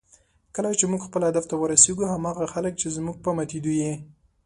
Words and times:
کله 0.55 0.69
چې 0.79 0.85
موږ 0.91 1.01
خپل 1.07 1.21
هدف 1.29 1.45
ته 1.49 1.55
ورسېږو، 1.57 2.11
هماغه 2.13 2.45
خلک 2.53 2.73
چې 2.81 2.93
زموږ 2.97 3.15
په 3.23 3.29
ماتېدو 3.37 3.71
یې 3.81 3.93